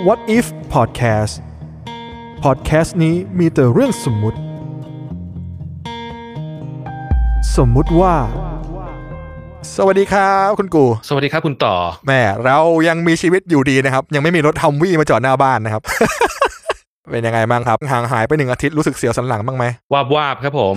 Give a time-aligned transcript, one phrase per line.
[0.00, 1.34] What If Podcast
[2.44, 4.38] Podcast นี้มีแต่เรื่องสมมุติ
[7.56, 8.14] สมมุติว่า
[9.76, 11.76] สวัสดีครับคุณกู สวัสดีครับคุณต่อ
[12.06, 12.58] แม่เรา
[12.88, 15.82] ยังมีชีวิตอยู่ดีนะครับ ยังไม่มีรถทัมวี่มาจอดหน้าบ้านนะครับ
[17.10, 20.74] เป็นยังไงบ้างครับห่างหายไปหนึ่งอาทิตย์รู้สึกเสียวสันหลังบ้างไหมวาบวาบครับผม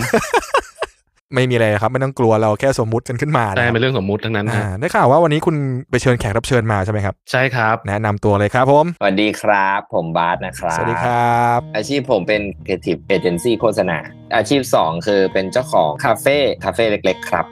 [1.33, 5.55] ไม่มีอะไรครับ ไม่ต้องกลัวเราแค่สมมุติกันขึ้นมาใช่นะคเป็รับนเรื่องสมมุติทั้งนั้นอ่าฮะได้ข่าวว่าวันนี้คุณ
[5.89, 13.97] ไปเชิญแขกรับเชิญมาใช่ไหมครับ ใช่ครับ แนะนำตัวเลยครับผมสวัสดีครับ ผมบาสนะครับสวัสดีครับ อาชีพผมเป็น Creative Agency โฆษณา
[14.35, 17.45] อาชีพ 2 คือเป็นเจ้าของคาเฟ่คาเฟ่เล็ก ๆ ครับ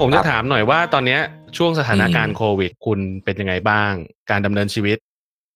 [0.00, 1.20] ผมครัจะบถามหน่อยว่าตอนเนี้ย
[1.56, 3.92] ช่วงสถานการณ์โควิด คุณเป็นยังไงบ้าง
[4.30, 4.98] การดำเนินชีวิต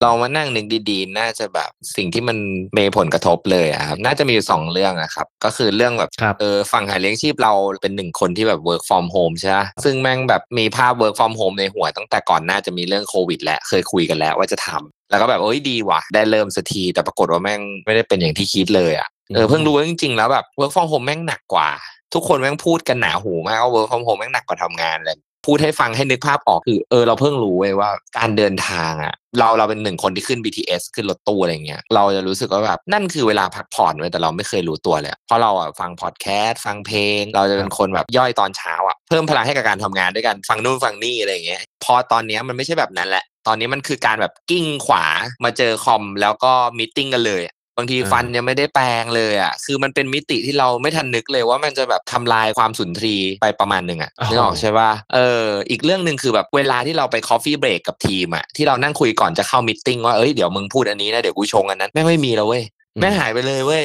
[0.02, 2.38] เรามานั่งนึกดีๆ น่าจะแบบสิ่งที่มัน
[2.76, 7.52] มีผลกระทบเลยอะครับน่าจะมีอยู่สองเรื่องอะครับ ก็คือเรื่องแบบครับเออฝั่งหาเลี้ยงชีพเรา
[7.82, 21.68] เป็นหนึ่งคนที่แบบ work from home ใช่ไหมซึ่งแม่งแบบมีภาพ work from home ในหัวตั้งแต่ก่อนหน้าจะมีเรื่องโควิด แล้วเคยคุยกันแล้วว่าจะทำแล้วก็แบบเอ้ยดีว่ะ ได้เริ่มสักทีแต่ปรากฏว่าแม่งไม่ได้เป็นอย่างที่คิดเลยอะเออเพิ่งรู้ว่าจริงๆแล้วแบบ work from home แม่งหนักกว่า
[22.14, 45.04] ทุกคนแม่งพูดกันหนาหูมากว่า work from home แม่งหนักกว่าทำงานเลย พูดให้ฟังให้นึกภาพออกคือเออเราเพิ่งรู้เว้ยว่าการเดินทางอะเราเราเป็นหนึ่งคนที่ขึ้น BTS ขึ้นรถตู้อะไรเงี้ยเราจะรู้สึกว่าแบบนั่นคือเวลาพักผ่อนเว้ยแต่เราไม่เคยรู้ตัวเลยเพราะเราอะฟังพอดแคสต์ฟังเพลง เราจะเป็นคนแบบย่อยตอนเช้าอะเพิ่มพลังให้กับการทำงานด้วยกันฟังนู่นฟังนี่อะไรเงี้ยพอตอนนี้มันไม่ใช่แบบนั้นแหละตอนนี้มันคือการแบบกิ้งขวา
[45.44, 47.42] มาเจอคอมแล้วก็ meeting กันเลย
[47.76, 62.62] บางทีอ่าฟันยังไม่ได้แปรงเลยอะคือมันเป็นมิติที่เราไม่ทันนึกเลยว่ามันจะแบบทำลายความสุนทรีไปประมาณหนึ่งอะนึกออกใช่ป่ะเอออีกเรื่องหนึ่งคือแบบเวลาที่เราไป coffee break กับทีมอะที่เรานั่งคุยก่อนจะเข้า meeting ว่าเอ้ยเดี๋ยวมึงพูดอันนี้นะเดี๋ยวกูชงอันนั้นแม่งไม่มีแล้วเว้ย
[63.00, 63.84] แม่งหายไปเลยเว้ย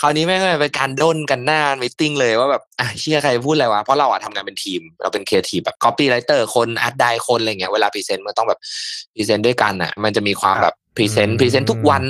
[0.00, 8.60] คราวนี้แม่งเป็นการด้นกันหน้า meeting เลยว่าแบบอะเชี่ยใครพูดอะไรวะเพราะเราอะทำงานเป็นทีม เราเป็นครีเอทีฟแบบ copy writer คน art di คนอะไรเงี้ยเวลา present มันต้องแบบ
[9.14, 12.04] present ด้วยกันอะมันจะมีความแบบ present present ทุกวัน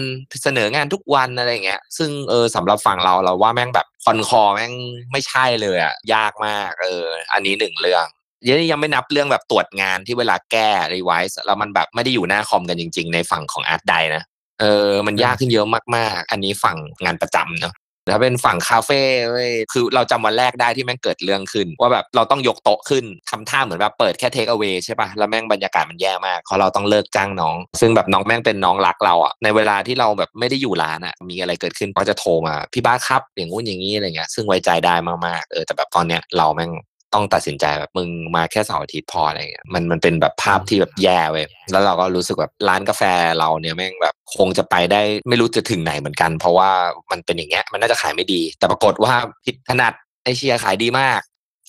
[0.44, 4.72] เสนองานทุกวันอะไรเงี้ย ซึ่งเออสำหรับฝั่งเราเราว่าแม่งแบบ con call แม่ง
[5.12, 8.06] ไม่ใช่เลยอะยากมากเออ อันนี้หนึ่งเรื่อง
[8.47, 14.22] ยังยังไม่นับเรื่องแบบตรวจงานที่เวลาแก้ revise แล้วมันแบบไม่ได้อยู่หน้าคอมกันจริง ๆ ในฝั่งของ art di นะ
[14.60, 15.66] เออมันยากขึ้นเยอะ
[15.97, 17.75] มากๆ อันนี้ฝั่งงานประจำเนาะ
[18.12, 34.94] ถ้าเป็นฝั่งคาเฟ่เว้ยคือเราจำวันแรกได้ที่แม่งเกิดเรื่องขึ้น ว่าแบบเราต้องยกโต๊ะขึ้นทำท่าเหมือนแบบเปิดแค่เทคเอา a y ใช่ปะแล้วแม่งบรรยากาศมันแย่มากเพราะเราต้องเลิกจ้างน้อง ซึ่งแบบน้องแม่งเป็นน้องรักเราอะในเวลาที่เราแบบไม่ได้อยู่ร้านอะมีอะไรเกิดขึ้นก็จะโทรมาพี่บ้าครับอย่างงู้นอย่างนี้อะไรเงี้ยซึ่งไว้ใจได้
[35.26, 36.72] มากๆเออแต่แบบตอนเนี้ยเราแม่ง
[37.14, 43.02] ต้องตัดสินใจแบบมึงมาแค่เสาร์อาทิตย์พออะไรเงี้ยมันมันเป็นแบบภาพที่แบบแย่เว้ยแล้วเราก็รู้สึกแบบร้านกาแฟ
[43.38, 46.71] เราเนี่ยแม่งแบบ คงจะไปได้ไม่รู้จะถึงไหนเหมือนกัน เพราะว่า
[47.11, 49.93] มันเป็นอย่างเงี้ยมันน่าจะขายไม่ดี แต่ปรากฏว่าผิดถนัด
[50.25, 51.21] ไอเชียขายดีมาก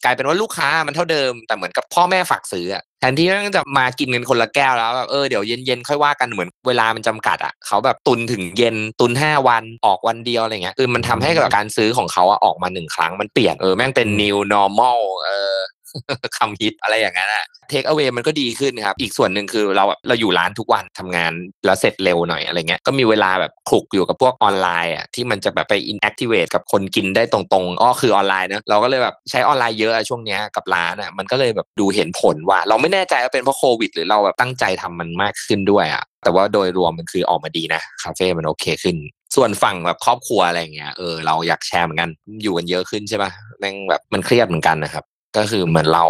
[0.03, 2.65] กลายเป็นว่าลูกค้ามันเท่าเดิม แต่เหมือนกับพ่อแม่ฝากซื้อ
[2.99, 15.55] แทนที่จะมากินกันคนละแก้วแล้วแบบเออเดี๋ยวเย็นๆค่อยว่ากันเหมือนเวลามันจำกัดอะเขาแบบตุนถึงเย็นตุนห้าวันออกวันเดียวอะไรเงี้ยคือมันทำให้กับการซื้อของเขาอะออกมาหนึ่งครั้งมันเปลี่ยนเออแม่งเป็น new normal เออ
[16.37, 21.31] คำฮิตอะไรอย่างนั้นอะเทคเอา a y มันก็ดีขึ้นครับ อีกส่วนหนึ่งคือเราแบบเราอยู่ร้านทุกวันทำงาน
[21.65, 38.97] แล้วเสร็จเร็วหน่อยอะไรเงี้ยก็มีเวลาแบบคลุกอยู่กับพวกออนไลน์อะที่มันจะแบบไป inactivate กับคนกินได้ตรงๆอ้อคือออนไลน์นะเราก็เลยแบบใช้ออนไลน์เยอะอะช่วงเนี้ยกับร้านอะมันก็เลยแบบดูเห็นผลว่า เราไม่แน่ใจว่าเป็นเพราะโควิด หรือเราแบบตั้งใจทำมันมากขึ้นด้วยอะแต่ว่าโดยรวมมันคือออกมาดีนะคาเฟ่มันโอเคขึ้น
[39.35, 42.09] ส่วนฝั่งแบบครอบครัวอะไรเงี้ยเออเราอยากแชร์เหมือนกัน
[42.43, 45.03] อยู่กันเยอะขึ้นใช่ปะแม่งแบบมันเครียดเหมือนกันนะครับ
[45.37, 46.05] ก็คือเหมือนเรา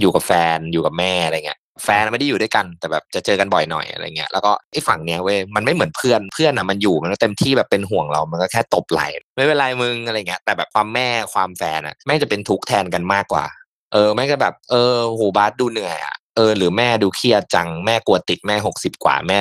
[0.00, 9.06] อยู่กับแฟนอยู่กับแม่อะไรเงี้ยแฟนไม่ได้อยู่ด้วยกันแต่แบบจะเจอกันบ่อยหน่อยอะไรเงี้ยแล้วก็ไอ้ฝั่งเนี้ยเว้ยมันไม่เหมือนเพื่อนเพื่อนอะมันอยู่มันก็เต็มที่แบบเป็นห่วงเรา มันก็แค่ตบไหล่
[9.36, 13.44] ไม่เป็นไรมึงอะไรเงี้ยแต่แบบความแม่ความแฟนอะแม่จะเป็นทุกข์แทนกันมากกว่า
[13.92, 19.40] เออแม่ก็แบบ เออโหบาสดูเหนื่อยอะเออหรือแม่ดูเครียดจังแม่กลัวติดแม่หกสิบกว่าแม่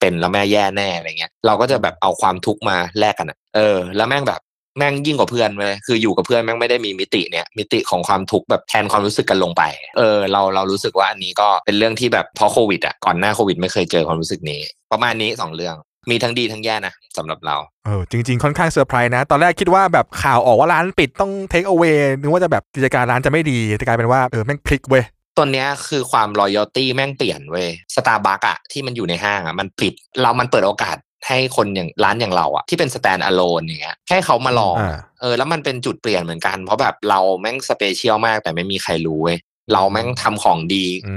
[0.00, 4.40] เป็นแล้วแม่งแย่แน่อะไรเงี้ยเราก็จะแบบเอาความทุกข์มาแลกกันอะเออ แล้วแม่งแบบ
[4.78, 9.62] แม่งยิ่งกว่าเพื่อนเลยคืออยู่กับเพื่อนแม่งไม่ได้มีมิติเนี่ยมิติของความทุกข์แบบแทนความรู้สึกกันลงไป
[9.96, 14.60] เออเราเรารู้สึกว่าอันนี้ก็เป็นเรื่องที่แบบพอโควิดอะก่อนหน้าโควิด ไม่เคยเจอความรู้สึกนี้
[14.92, 15.76] ประมาณนี้สองเรื่อง
[16.10, 17.56] มีทั้งดีทั้งแย่นะสำหรับเรา
[17.86, 25.04] เออจริง ๆ ค่อนข้างเซอร์ไพรส์นะ ตอนแรกคิดว่าแบบข่าวออกว่าร้านปิดต้องเทคเอา a y นึกว่าจะแบบกิจการร้านจะไม่ดีแต่กลายเป็นว่าเออแม่งพลิกเว้ย
[25.36, 30.96] ตัวเนี้ยคือความ loyalty แม่งเปลี่ยนเว้ยสตาร์บัคอะที่มันอยู่ในห้างอะมันปิด เรามันเปิดโอกาส
[31.28, 39.38] ให้คนอย่างร้านอย่างเราอะที่เป็น stand alone อย่างเงี้ยให้เขามาลองอ่าเออแล้วมันเป็นจุดเปลี่ยนเหมือนกัน เพราะแบบเราแม่ง special มากแต่ไม่มีใครรู้เว้ย
[39.72, 41.16] เราแม่งทำของดีอื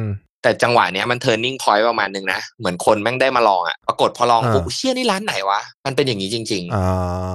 [0.00, 0.02] ม
[0.42, 6.84] แต่จังหวะเนี้ยมัน turning point ประมาณนึงนะ เหมือนคนแม่งได้มาลองอะปรากฏพอลองอ่าปุ๊บเชี่ยนี่ร้านไหนวะ มันเป็นอย่างนี้จริงๆอ่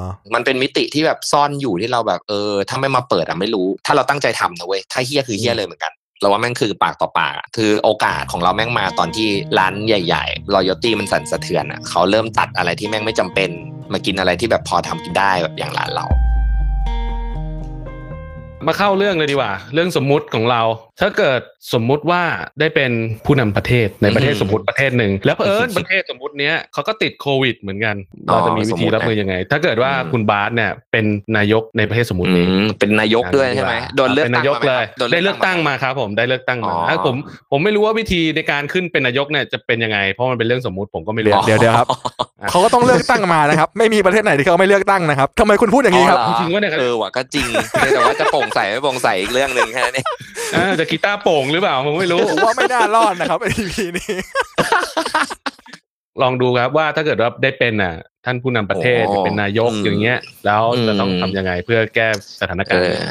[0.04, 0.06] า
[0.36, 13.50] มันเป็นมิติที่แบบซ่อนอยู่ที่เราแบบเออถ้าไม่มาเปิดอะไม่รู้ ถ้าเราตั้งใจทำนะเว้ยถ้าเฮี้ยคือเฮี้ยเลยเหมือนกัน เราว่าแม่งคือปากต่อปากอะคือโอกาสของเราแม่งมาตอนที่ร้านใหญ่ๆ loyalty มันสั่นสะเทือนอะเขาเริ่มตัดอะไรที่แม่งไม่จำเป็น
[13.94, 16.06] มากินอะไรที่แบบพอทำกินได้แบบอย่างร้านเรา
[18.68, 20.62] มาเข้าเรื่องเลยดีกว่า เรื่องสมมุติของเรา
[21.02, 21.42] ถ้าเกิด
[21.74, 22.22] สมมุติว่า
[22.60, 22.92] ได้เป็น
[23.26, 27.96] ผู้นำประเทศในประเทศอืมสมมติประเทศหนึ่งแล้วเผอิญประเทศสมมติเนี้ยเขาก็ติดโควิดเหมือนกัน
[28.30, 31.06] อ๋อเราจะมีวิธีรับสมมุตินะมือยังไง ถ้าเกิดว่าอืมคุณบาสเนี่ยเป็น
[31.38, 37.16] นายกในประเทศสมมติอืนี้มเป็นนายกด้วยใช่ไหมโดนเลือกเป็นตั้นางยกมาไหมเลยครับโดนได้เลือกตั้งมาครับผมได้เลือกตั้งมาอ๋อถ้าผม
[37.52, 41.88] ผมไม่รู้ว่าวิธีในการขึ้นเป็นนายกเนี่ยจะเป็นยังไง เพราะมันเป็นเรื่องสมมุติผมก็ไม่รู้เดี๋ยวเดี๋ยวครับ
[42.50, 47.48] เขาก็ต้องเลือกตั้งมานะครับ ไม่มีประเทศไหนที่เขาไม่เลือกตั้งนะครับทำไมคุณพูดอย่างนี้ครับอ๋อเหอจริงวะเนี่ยเออว่ะก็จริง
[47.94, 50.06] แต่ว่าจะโปร่งใสไม่โปร่งใสอีกเรื่องหนึ่งแค่นั้นเอง
[50.54, 54.16] เออจะกีตาร์โป่งหรือเปล่าผมไม่รู้ผมว่าไม่น่ารอดนะครับ EP นี้
[56.22, 57.94] ลองดูครับว่าถ้าเกิดว่าได้เป็นอะ
[58.26, 62.08] ท่านผู้นำประเทศโอ้เป็นนายกอืมอย่างเงี้ย แล้วจะต้องอืมทำยังไงเพื่อแก้
[62.40, 63.06] สถานเอการณ์อ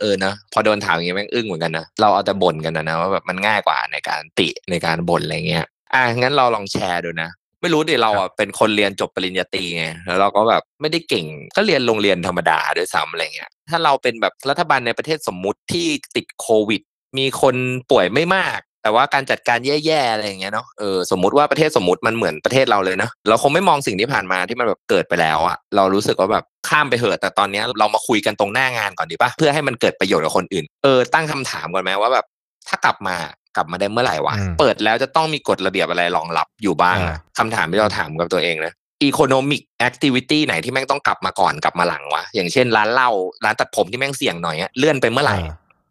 [0.00, 7.30] เออนะพอโดนถามอย่างเงี้ยแม่งอึ้งเหมือนกันนะเราเอาแต่บ่นกันนะนะว่าแบบมันง่ายกว่าในการติในการบ่นอะไรเงี้ยอะงั้นเราลองแชร์ดูนะ
[7.60, 11.26] ไม่รู้ดิเราอะเป็นคนเรียนจบปริญญาตรีไงแล้วเราก็แบบไม่ได้เก่ง
[11.56, 15.86] ก็เรียนโรงเรียนธรรมดาด้วยซ้ำอะไรเงี้ยถ้าเราเป็นแบบรัฐบาลในประเทศสมมุติที่
[16.16, 16.82] ติดโควิด
[17.18, 17.54] มีคน
[17.90, 32.26] ป่วยไม่มาก แต่ว่าการจัดการแย่ๆอะไรอย่างเงี้ยเนาะเออสมมติว่าประเทศสมมติมันเหมือนประเทศเราเลยเนาะเราคงไม่มองสิ่งที่ผ่านมาที่มันแบบเกิดไปแล้วอะเรารู้สึกว่าแบบข้ามไปเหอะแต่ตอนเนี้ยเรามาคุยกันตรงหน้างานก่อนดีปะเพื่อให้มันเกิดประโยชน์กับคนอื่น เออตั้งคำถามก่อนไหมว่าแบบ
[32.68, 33.16] ถ้ากลับมา
[33.56, 38.74] กลับมาได้เมื่อไหร่วะอืมเปิดแล้วจะต้องมีกฎระเบียบอะไรรองรับอยู่บ้างอะอ่าคำถามที่เราถามกับตัวเองนะ
[39.08, 43.10] economic activity ไหนที่แม่งต้องกลับมาก่อนกลับมาหลังวะอย่างเช่นร้านเหล้า
[43.44, 45.36] ร้านตัดผมที่แม่งเสี่ยงหน่อยอะเลื่อนไปเมื่อไหร่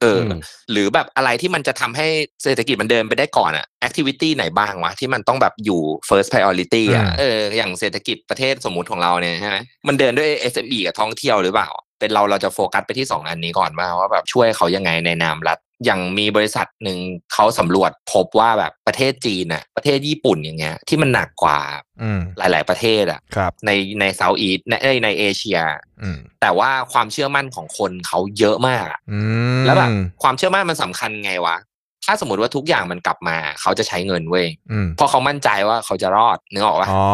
[0.02, 0.40] เอออม
[0.72, 2.08] หรือแบบอะไรที่มันจะทำให้
[2.44, 9.58] เศรษฐกิจมันเดินไปได้ก่อนอะ activity ไหนบ้างวะที่มันต้องแบบอยู่ first priority อะอืมเอออย่างเศรษฐกิจประเทศสมมุติของเราเนี่ยใช่ไหม
[9.88, 16.98] มันเดินด้วย SME กับท่องเที่ยวหรือเปล่า เป็นเราเราจะโฟกัสไปที่สองอันนี้ก่อนว่าว่าแบบช่วยเขายังไงในนามรัฐอย่างมีบริษัทหนึ่ง
[17.34, 21.60] เขาสำรวจพบว่าแบบประเทศจีนน่ะประเทศญี่ปุ่นอย่างเงี้ย ที่มันหนักกว่า
[22.02, 25.60] อืมหลาย ๆ ประเทศอะครับในในเซาท์อีสในเอ้ยในเอเชีย
[26.02, 29.20] อืมแต่ว่าความเชื่อมั่นของคนเขาเยอะมากอะอื
[29.62, 29.90] มแล้วแบบ
[30.24, 31.58] ความเชื่อมั่นมันสำคัญไงวะ
[32.06, 37.06] ถ้าสมมติว่าทุกอย่างมันกลับมา เขาจะใช้เงินเว้ยอืมเพราะเขามั่นใจว่าเขาจะรอดนึกออกปะอ๋อ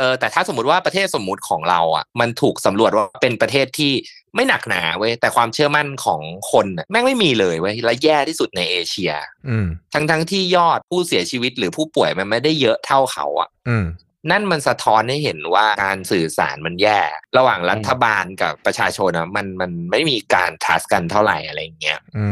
[0.00, 3.92] เออแต่ถ้าสมมติว่าประเทศสมมุติของเราอะมันถูกสำรวจว่าเป็นประเทศที่
[4.34, 6.20] ไม่หนักหนาเว้ยแต่ความเชื่อมั่นของ
[6.52, 9.12] คนน่ะแม่งไม่มีเลยเว้ยและแย่ที่สุดในเอเชีย
[9.48, 13.84] อืมทั้งทั้งๆที่ยอดผู้เสียชีวิตหรือผู้ป่วยมันไม่ได้เยอะเท่าเขาอะอืม
[14.30, 17.00] นั่นมันสะท้อนให้เห็นว่าการสื่อสารมันแย่
[17.38, 22.26] ระหว่างรัฐบาลกับประชาชนนะมันมันไม่มีการทัสกันเท่าไหร่อะไรอย่างเงี้ยอื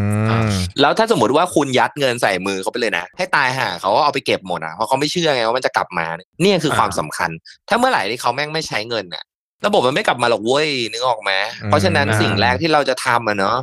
[0.47, 0.51] ม
[0.81, 6.07] แล้วถ้าสมมติว่าคุณยัดเงินใส่มือเขาไปเลยนะ ให้ตายห่าเขาก็เอาไปเก็บหมดอะเพราะเขาไม่เชื่อไงว่ามันจะกลับมา
[6.43, 7.31] เนี่ยคือความสำคัญ
[7.69, 9.25] ถ้าเมื่อไหร่ที่เขาแม่งไม่ใช้เงินอะ
[9.67, 11.33] ระบบมันไม่กลับมาหรอกเว้ยนึกออกไหม
[11.67, 13.57] เพราะฉะนั้นอ่าสิ่งแรกที่เราจะทำอะเนาะ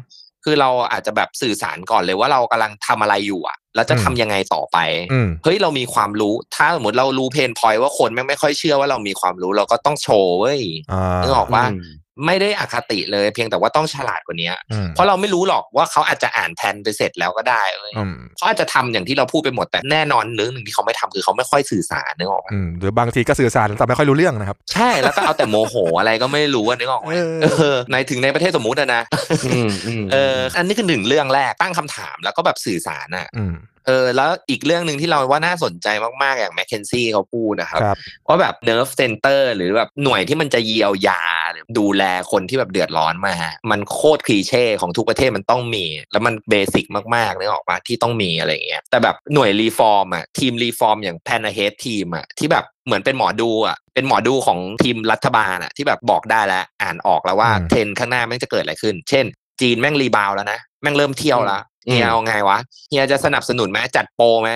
[0.48, 4.78] คือเราอาจจะแบบสื่อสารก่อนเลยว่าเรากำลังทำอะไรอยู่อะแล้วจะทำยังไงต่อไป
[5.12, 10.62] อืมเฮ้ยเรามีความรู้ ถ้าสมมติเรารู้เพนพอยว่าคนแม่งไม่ค่อยเชื่อว่าเรามีความรู้ เราก็ต้องโชว์เว้ย
[10.92, 11.92] อ่านึกออกว่าอืม
[12.26, 29.02] ไม่ได้อคติเลย เพียงแต่ว่าต้องฉลาดกว่านี้อืมเพราะเราไม่รู้หรอกว่าเขาอาจจะอ่านแผนไปเสร็จแล้วก็ได้เว้ยอืมเขาอาจจะทำอย่างที่เราพูดไปหมดแต่แน่นอนเรื่องหนึ่งที่เขาไม่ทำคือเขาไม่ค่อยสื่อสารนึกออกไหมอืมหรือบางทีก็สื่อสารแต่ไม่ค่อยรู้เรื่องนะครับ ใช่แล้วก็เอาแต่โมโหอะไรก็ไม่รู้อะนึกออกไหมเออเออในถึงในประเทศสมมุติอะนะ
[29.46, 33.56] อืมอืมเอออันนี้คือหนึ่งเรื่องแรกตั้งคำถามแล้วก็แบบสื่อสารอะอืม
[33.88, 35.88] เออแล้วอีกเรื่องหนึ่งที่เราว่าน่าสนใจ
[36.24, 43.36] มากๆ อย่าง McKinsey เขาพูดนะครับครับว่าแบบ nerve center หรือแบบหน่วยที่มันจะเยียวยาหรือดูแลคนที่แบบเดือดร้อนมา
[43.72, 46.86] มันโคตร cliché ของทุกประเทศมันต้องมี แล้วมัน basic
[47.16, 59.26] มากๆนึกออกปะที่ต้องมีอะไรอย่างเงี้ยแต่แบบหน่วย reform อะทีม reform อย่าง plan ahead team อะที่แบบเหมือนเป็นหมอดูอะเป็นหมอดูของทีมรัฐบาลอะที่แบบบอกได้แล้วอ่านออกแล้วว่าอืมเทรนด์ข้างหน้าแม่งจะเกิดอะไรขึ้น เช่น
[59.62, 62.58] จีนแม่ง rebound แล้วนะแม่งเริ่มเที่ยวแล้วอืม เฮียเอาไงวะ
[62.90, 64.50] เฮียจะสนับสนุนไหมจัดโปรไหม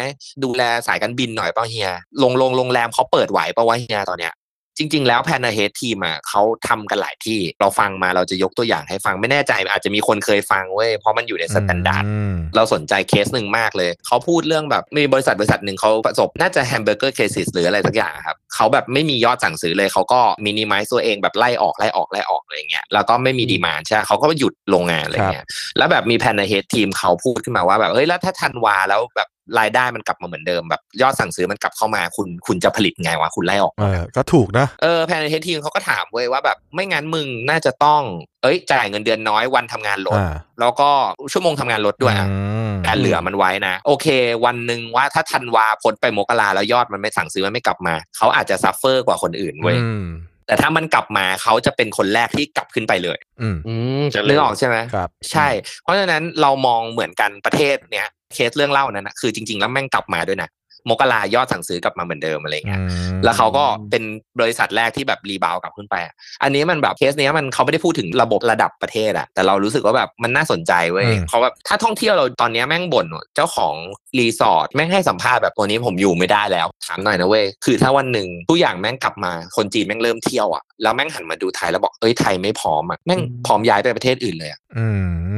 [0.43, 1.89] ดูแลสายการบินหน่อยเปล่าเฮีย
[2.23, 4.33] ลงลงโรงแรมเขาเปิดไหวเปล่าวะเฮียตอนเนี้ย
[4.79, 25.45] จริง ๆ แล้ว plan ahead team อะเขาทำกันหลายที่เราฟังมาเราจะยกตัวอย่างให้ฟังไม่แน่ใจอาจจะมีคนเคยฟังเว้ยเพราะมันอยู่ใน Standard อืมเราสนใจเคสหนึ่งมากเลยเขาพูดเรื่องแบบมีบริษัทบริษัทหนึ่งเขาประสบน่าจะ hamburger case หรืออะไรสักอย่างอะครับเขาแบบไม่มียอดสั่งซื้อเลยเขาก็มินิมัลตัวเองแบบไล่ออกไล่ออกไล่ออกอะไรอย่างเงี้ยแล้วก็ไม่มี demand ใช่ไหมเขาก็หยุดโรงงานอะไรเงี้ย
[25.77, 29.29] แล้วแบบมี plan ahead team เขาพูดขึ้นมาว่าแบบเฮ้ยแล้วถ้าธันวาแล้วแบบ
[29.59, 38.01] รายได้มันกลับมาเหมือนเดิมแบบยอดสั่งซื้อมันกลับเข้ามาคุณคุณจะผลิตไงวะคุณไล่ออกเออก็ถูกนะเออ plan ahead team เขาก็ถามเว้ยว่าแบบไม่งั้นมึงน่าจะต้อง
[38.43, 40.89] เอ้ยจ่ายเงินเดือนน้อยวันทำงานลดอ่าแล้วก็
[41.31, 42.35] ชั่วโมงทำงานลดด้วยอะอื
[42.69, 44.07] มแต่เหลือมันไว้นะ โอเค
[44.45, 50.05] วันหนึ่งว่าถ้าธันวาพ้นไปมกราแล้วยอดมันไม่สั่งซื้อมันไม่กลับมาเขาอาจจะ suffer กว่าคนอื่นเว้ยอืม
[50.49, 55.47] แต่ถ้ามันกลับมาเขาจะเป็นคนแรกที่กลับขึ้นไปเลย อืมอืมจะนึเล่กนออกใช่ไหมครับ ใช่
[55.83, 60.49] เพราะฉะนั้นเรามองเหมือนกันประเทศเนี้ย เคสเรื่องเล่านั้นนะคือจริง ๆ แล้วแม่งกลับมาด้วยนะ
[60.89, 64.03] มกรายอดสั่งซื้อกลับมาเหมือนเดิมอะไรเงี้ยอืมแล้วเขาก็เป็น
[64.39, 73.73] บริษัทแรกที่แบบ rebound กลับขึ้นไปอะอันนี้มันแบบเคสเนี้ยมันเขาไม่ได้พูดถึงระบบระดับประเทศอะแต่เรารู้สึกว่าแบบมันน่าสนใจเว้ยอืมเขาแบบถ้าท่องเที่ยวเราตอนเนี้ยแม่งบ่นว่าเจ้าของ
[74.17, 84.87] รีสอร์ทแม่งให้สัมภาษณ์แบบตัวนี้ผมอยู่ไม่ได้แล้วถามหน่อยนะเว้ยคือถ้าวันหนึ่งทุกอย่างแม่งกลับมาคนจีนแม่งเริ่มเที่ยวอะแล้วแม่งหันมาดูไทยแล้วบอกเอ้ยไทยไม่พร้อมอะแม่งพร้อมย้ายไปประเทศอื่นเลยอะอื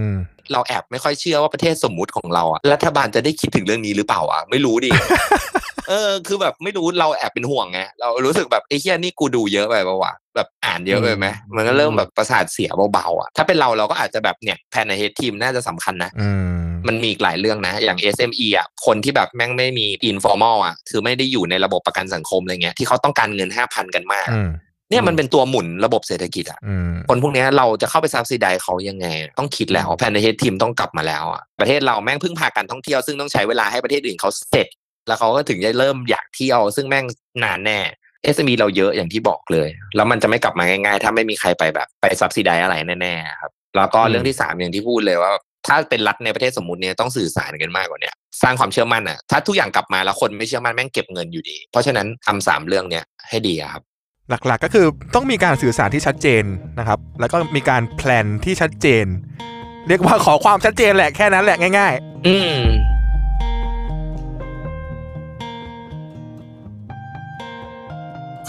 [0.10, 0.12] ม
[0.54, 4.90] เราแอบไม่ค่อยเชื่อว่าประเทศสมมุติของเราอะรัฐบาลจะได้คิดถึงเรื่องนี้หรือเปล่าอะไม่รู้ดิ
[5.90, 16.46] เออ คือแบบไม่รู้เราแอบเป็นห่วงไงเรารู้สึกแบบไอ้เฮียนี่กูดูเยอะไปปะวะแบบอ่านเยอะไปไหมมันก็เริ่มแบบประสาทเสียเบาๆอะถ้าเป็นเราเราก็อาจจะแบบเนี่ยแพนในเฮดทีมน่าจะสำคัญนะอืม
[16.88, 24.50] มันมีอีกหลายเรื่องนะ อย่าง SME อะคนที่แบบแม่งไม่มี informal อะคือไม่ได้อยู่ในระบบประกันสังคมอะไรเงี้ยที่เขาต้องการเงินห้าพันกันมากอืม
[24.92, 29.08] เนี่ยมันเป็นตัวหมุนระบบเศรษฐกิจอะอืมคนพวกเนี้ยเราจะเข้าไปซับซิไดเขายังไง
[29.40, 34.68] ต้องคิดแล้วแพนในเฮดทีมต้องกลับมาแล้วอะประเทศเราแม่งพึ่งพาการท่องเที่ยวซึ่งต้องใช้เวลาให้ประเทศอื่นเขาเสร็จ
[35.08, 37.06] แล้วเขาก็ถึงจะเริ่มอยากเที่ยวซึ่งแม่ง
[37.44, 37.80] นานแน่
[38.36, 45.32] SME เราเยอะอย่างที่บอกเลย แล้วมันจะไม่กลับมาง่ายๆ ถ้าไม่มีใครไปแบบไปซับซิไดอะไรแน่ๆครับแล้วก็เรื่องที่สามอย่างที่พูดเลยว่า
[45.68, 53.84] ถ้าเป็นรัฐในประเทศสมมุติเนี่ยต้องสื่อสารกันมากกว่าเนี้ยสร้างความเชื่อมั่นอะถ้าทุกอย่างกลับมาแล้วคนไม่เชื่อมั่นแม่งเก็บเงินอยู่ดี เพราะฉะนั้นทำสามเรื่องเนี้ยให้ดีอะครับ
[54.30, 54.86] หลักๆก็คือ
[55.16, 56.44] ต้องมีการสื่อสารที่ชัดเจน
[56.80, 59.06] นะครับ แล้วก็มีการแพลนที่ชัดเจน
[59.88, 61.94] เรียกว่าขอความชัดเจนแหละแค่นั้นแหละง่าย
[62.28, 62.58] อืม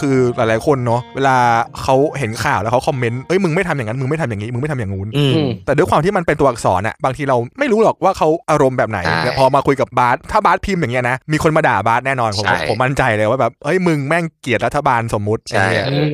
[0.03, 1.37] คือหลายๆคนเนาะเวลา
[1.81, 16.07] เขาเห็นข่าวแล้วเขาคอมเมนต์เอ้ยมึงไม่ทำอย่างนั้นมึงไม่ทำอย่างนี้มึงไม่ทำอย่างงู้นอืมแต่ด้วยความที่มันเป็นตัวอักษรอะบางทีเราไม่รู้หรอกว่าเขาอารมณ์แบบไหนใช่แต่พอมาคุยกับบาสถ้าบาสพิมพ์อย่างเงี้ยนะมีคนมาด่าบาสแน่นอนผมใช่ผมมั่นใจเลยว่าแบบเฮ้ยมึงแม่งเกลียดรัฐบาลสมมุติใช่ไอ้เหี้ยเออ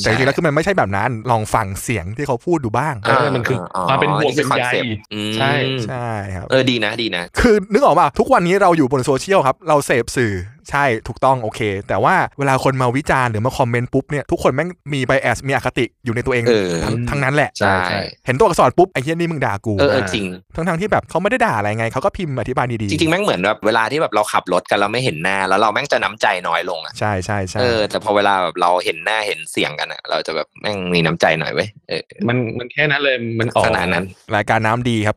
[0.00, 4.64] แต่จริงๆแล้วคือมันไม่ใช่แบบนั้นลองฟังเสียงที่เขาพูดดูบ้างเออมันคือความเป็นห่วงเป็นใย
[5.14, 5.52] อืมใช่
[5.86, 10.34] ใช่ครับเออดีนะดีนะ คือนึกออกป่ะทุกวันนี้เราอยู่บนโซเชียลครับ เราเสพสื่อ
[10.70, 17.76] ใช่ถูกต้องโอเค แต่ว่าเวลาคนมาวิจารณ์หรือมาคอมเมนต์ปุ๊บเนี่ยทุกคนแม่งมีไบแอสมีอคติอยู่ในตัวเองเออทั้งทั้งนั้นแหละใช่
[18.26, 34.04] เห็นตัวอักษรปุ๊บไอ้เหี้ยนี่มึงด่ากูเออเออจริงทั้งทั้งๆที่แบบเขาไม่ได้ด่าอะไรไงเขาก็พิมพ์อธิบายดีๆจริงๆแม่งเหมือนแบบเวลาที่แบบเราขับรถกันเราไม่เห็นหน้าแล้วเราแม่งจะน้ำใจน้อยลงอะใช่ใช่ใช่เออแต่พอเวลาแบบเราเห็นหน้าเห็นเสียงกันอะ เราจะแบบแม่งมีน้ำใจหน่อยเว้ยเออมันมันแค่นั้นเลยมันออกขนาดนั้น
[34.36, 35.16] รายการน้ำดีครับ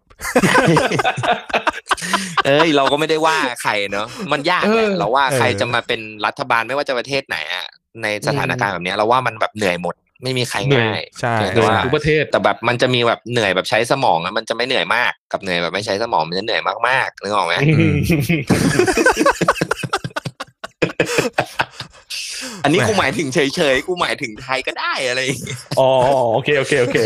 [2.45, 7.65] เอ้ยเราก็ไม่ได้ว่าใครเนอะมันยากแหละเออเราว่าเออใครจะมาเป็นรัฐบาลไม่ว่าจะประเทศไหนอะ
[8.01, 17.53] ในสถานการณ์แบบเนี้ยเราว่ามันแบบเหนื่อยหมดไม่มีใครง่ายใช่แต่ว่าทุกประเทศแต่แบบมันจะมีแบบเหนื่อยแบบใช้สมองอะมันจะไม่เหนื่อยมากกับเหนื่อยแบบไม่ใช้สมองมันจะเหนื่อยมากๆนึกออกไหม
[22.63, 25.89] อันนี้กูหมายถึงเฉยๆกูหมายถึงไทยก็ได้อะไรอย่างเงี้ยอ๋อ
[26.33, 26.97] โอเคโอเคโอเค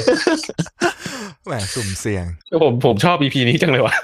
[1.46, 2.26] แหมสุ่มเสี่ยง
[2.64, 3.96] ผมผมชอบ EP นี้จังเลยว่ะ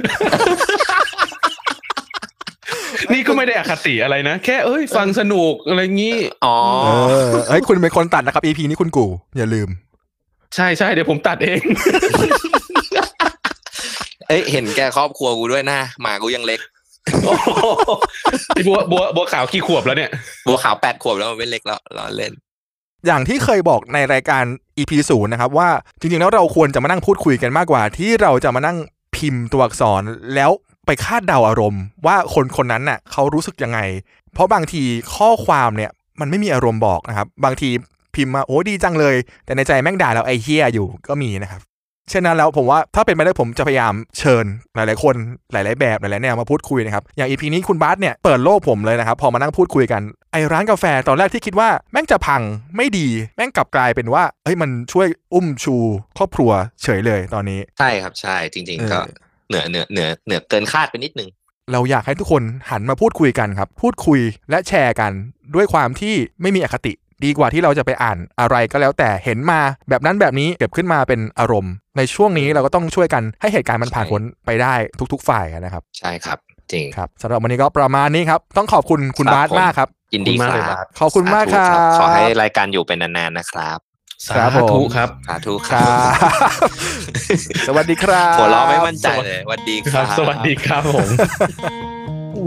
[3.13, 6.55] นี่ก็ไม่ได้อคติอะไรนะ แค่เอ้ย ฟังสนุกอะไรงี้ อ๋อ
[7.10, 9.05] เออเฮ้ยคุณเป็นคนตัดนะครับ EP นี้คุณกู
[9.38, 9.69] อย่าลืม
[10.55, 11.62] ใช่ใช่เดี๋ยวผมตัดเอง
[14.27, 16.60] เอ้ยเห็นแกครอบครัวกูด้วยนะหมากูยังเล็ก
[18.55, 20.12] พี่บัวบัวบัวขาวกี่ขวบแล้วเนี่ย
[20.48, 22.34] บัวขาวแปดขวบแล้วมันไม่เล็กแล้วล้อเล่น
[23.05, 24.43] อย่างที่เคยบอกในรายการ
[24.77, 25.69] EP ศูนย์นะครับ ว่า
[26.00, 28.77] จริงๆแล้วเราควรจะมานั่งพูดคุยกันมากกว่า ที่เราจะมานั่ง
[29.15, 30.01] พิมพ์ตัวอักษร
[30.36, 30.51] แล้ว
[30.91, 33.79] ไปคาดเดาอารมณ์ ว่าคนคนนั้นน่ะเขารู้สึกยังไง
[34.34, 34.84] เพราะบางที
[35.15, 37.69] ข้อความเนี่ยมันไม่มีอารมณ์บอกนะครับ บางที
[38.15, 39.15] พิมพ์มาโอ้ดีจังเลย
[39.46, 41.62] แต่ในใจแม่งด่าเราไอ้เฮียอยู่ก็มีนะครับ
[42.13, 45.15] ฉะนั้นแล้วผมว่าถ้าเป็นไปได้ผมจะพยายามเชิญหลาย ๆ คน
[45.51, 52.41] หลาย ๆ แบบหลาย ๆ แนวมาพูดคุยนะครับ อย่างอีพีนี้คุณบาสเนี่ยเปิดโลกผมเลยนะครับ พอมานั่งพูดคุยกันไอ้ร้านกาแฟตอนแรกที่คิดว่าแม่งจะพัง
[52.75, 55.75] ไม่ดี แม่งกลับกลายเป็นว่าเฮ้ยมันช่วยอุ้มชู
[56.17, 56.51] ครอบครัว
[56.84, 59.00] เฉยเลยตอนนี้ ใช่ครับใช่จริง ๆ ก็
[59.50, 61.29] เออเหนือเหนือเหนือเหนือเกินคาดไปนิดนึง
[61.72, 65.12] เราอยากให้ทุกคนหันมาพูดคุยกันครับ พูดคุยและแชร์กัน
[65.56, 66.94] ด้วยความที่ไม่มีอคติ
[67.25, 74.74] ดีกว่าที่เราจะไปอ่านอะไรก็แล้วแต่เห็นมาแบบนั้นแบบนี้เก็บขึ้นมาเป็นอารมณ์ ในช่วงนี้เราก็ต้องช่วยกันให้เหตุการณ์มันผ่านพ้นไปได้
[75.13, 76.38] ทุก ๆ ฝ่ายนะครับ ใช่ครับ
[76.72, 83.79] จริงครับสำหรับวันนี้ก็ประมาณนี้ครับ ต้องขอบคุณคุณครับบาสผมมากครับยินดีขอบคุณคมากเลยรัครับบขอบคุณมากครัสบธุขอให้รายการอยู่เป็นนานๆนะครับ
[84.27, 86.67] สาครับผมธุครับ สาธุคครัรับบ
[87.67, 91.09] สวัสดีครับหัวเราะไม่มั่นใจเลยสวัสดีคครัรับบสวัสดีครับผม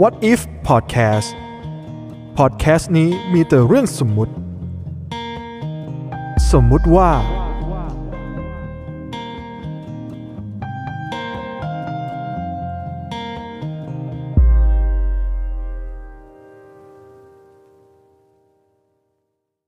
[0.01, 0.39] What if
[0.69, 1.27] podcast
[2.39, 4.33] podcast นี้มีแต่เรื่องสมมุติ
[6.51, 7.09] สมมุติว่า